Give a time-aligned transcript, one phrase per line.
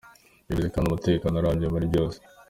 [0.47, 2.17] Bivuze kandi umutekano urambye muri byose".